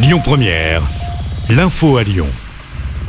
[0.00, 0.82] Lyon Première,
[1.50, 2.28] l'info à Lyon.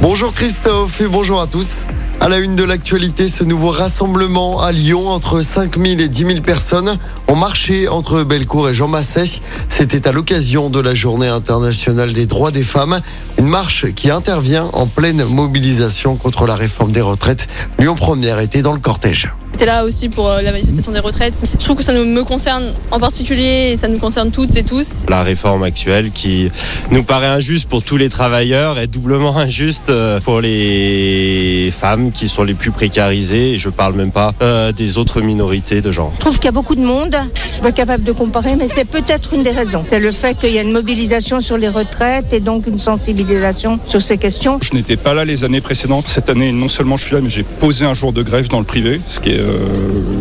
[0.00, 1.88] Bonjour Christophe et bonjour à tous.
[2.20, 6.40] À la une de l'actualité, ce nouveau rassemblement à Lyon entre 5000 et 10 000
[6.42, 6.96] personnes
[7.26, 9.24] ont marché entre Bellecour et Jean Massé.
[9.66, 13.00] C'était à l'occasion de la journée internationale des droits des femmes.
[13.36, 17.48] Une marche qui intervient en pleine mobilisation contre la réforme des retraites.
[17.80, 19.28] Lyon Première était dans le cortège.
[19.58, 21.42] J'étais là aussi pour euh, la manifestation des retraites.
[21.58, 24.62] Je trouve que ça nous- me concerne en particulier et ça nous concerne toutes et
[24.62, 25.04] tous.
[25.08, 26.50] La réforme actuelle qui
[26.90, 32.28] nous paraît injuste pour tous les travailleurs est doublement injuste euh, pour les femmes qui
[32.28, 33.52] sont les plus précarisées.
[33.54, 36.12] Et je parle même pas euh, des autres minorités de genre.
[36.16, 37.16] Je trouve qu'il y a beaucoup de monde.
[37.46, 39.86] Je suis pas capable de comparer, mais c'est peut-être une des raisons.
[39.88, 43.80] C'est le fait qu'il y a une mobilisation sur les retraites et donc une sensibilisation
[43.86, 44.58] sur ces questions.
[44.60, 46.08] Je n'étais pas là les années précédentes.
[46.08, 48.58] Cette année, non seulement je suis là, mais j'ai posé un jour de grève dans
[48.58, 49.45] le privé, ce qui est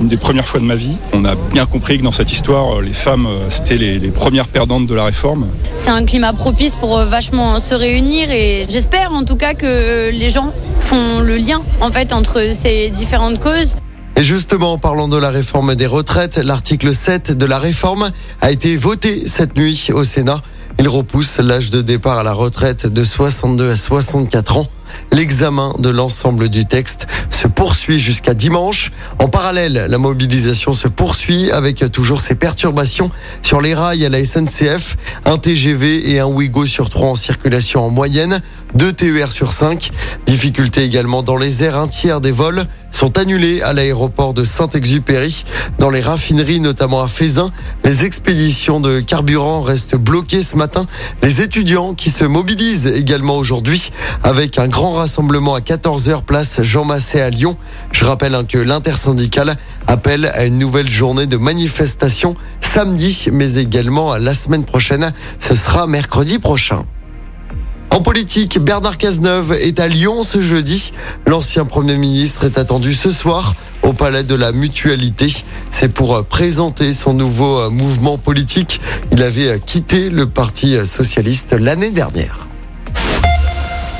[0.00, 0.96] une des premières fois de ma vie.
[1.12, 4.10] On a bien compris que dans cette histoire, euh, les femmes, euh, c'était les, les
[4.10, 5.48] premières perdantes de la réforme.
[5.76, 10.10] C'est un climat propice pour euh, vachement se réunir et j'espère en tout cas que
[10.10, 13.76] les gens font le lien en fait entre ces différentes causes.
[14.18, 18.50] Et justement, en parlant de la réforme des retraites, l'article 7 de la réforme a
[18.50, 20.40] été voté cette nuit au Sénat.
[20.78, 24.68] Il repousse l'âge de départ à la retraite de 62 à 64 ans.
[25.12, 28.92] L'examen de l'ensemble du texte se poursuit jusqu'à dimanche.
[29.18, 33.10] En parallèle, la mobilisation se poursuit avec toujours ces perturbations
[33.42, 34.96] sur les rails à la SNCF.
[35.24, 38.42] Un TGV et un Ouigo sur trois en circulation en moyenne.
[38.74, 39.90] Deux TER sur 5.
[40.26, 41.78] Difficulté également dans les airs.
[41.78, 45.44] Un tiers des vols sont annulés à l'aéroport de Saint-Exupéry.
[45.78, 47.50] Dans les raffineries, notamment à Fézin,
[47.84, 50.86] les expéditions de carburant restent bloquées ce matin.
[51.22, 56.84] Les étudiants qui se mobilisent également aujourd'hui avec un grand rassemblement à 14h place Jean
[56.84, 57.56] Massé à Lyon.
[57.92, 59.56] Je rappelle hein, que l'intersyndicale
[59.86, 65.12] appelle à une nouvelle journée de manifestation samedi, mais également la semaine prochaine.
[65.38, 66.84] Ce sera mercredi prochain.
[67.90, 70.92] En politique, Bernard Cazeneuve est à Lyon ce jeudi.
[71.26, 75.32] L'ancien Premier ministre est attendu ce soir au Palais de la Mutualité.
[75.70, 78.80] C'est pour euh, présenter son nouveau euh, mouvement politique.
[79.12, 82.45] Il avait euh, quitté le Parti socialiste l'année dernière.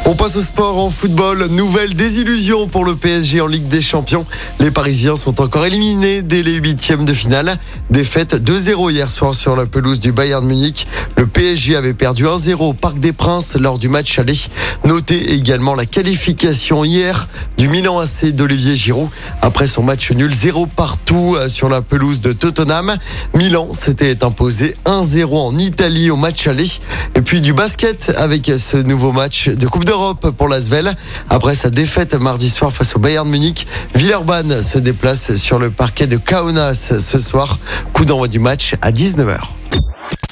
[0.08, 1.48] On passe au sport en football.
[1.50, 4.24] Nouvelle désillusion pour le PSG en Ligue des Champions.
[4.60, 7.58] Les Parisiens sont encore éliminés dès les huitièmes de finale.
[7.90, 10.86] Défaite 2-0 hier soir sur la pelouse du Bayern Munich.
[11.16, 14.38] Le PSG avait perdu 1-0 au Parc des Princes lors du match aller.
[14.84, 17.26] Notez également la qualification hier
[17.58, 19.08] du Milan AC d'Olivier Giroud.
[19.42, 22.96] Après son match nul 0 partout euh, sur la pelouse de Tottenham.
[23.34, 26.70] Milan s'était imposé 1-0 en Italie au match aller.
[27.16, 29.95] Et puis du basket avec ce nouveau match de Coupe d'Europe
[30.36, 30.96] pour l'Asvel.
[31.28, 36.06] Après sa défaite mardi soir face au Bayern Munich, Villeurbanne se déplace sur le parquet
[36.06, 37.58] de Kaunas ce soir.
[37.92, 39.38] Coup d'envoi du match à 19h.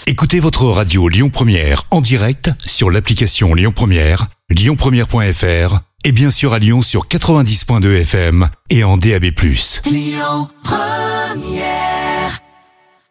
[0.07, 6.53] Écoutez votre radio Lyon Première en direct sur l'application Lyon Première, lyonpremière.fr et bien sûr
[6.53, 9.31] à Lyon sur 90.2 FM et en DAB+.